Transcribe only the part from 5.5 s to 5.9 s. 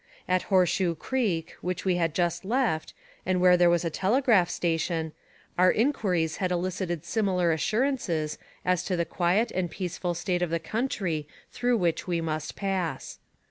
our